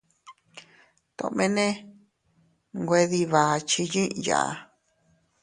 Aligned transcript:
Tomene 1.17 1.65
nwe 2.83 2.99
dii 3.09 3.29
bakchi 3.31 3.81
yiʼya. 3.93 4.41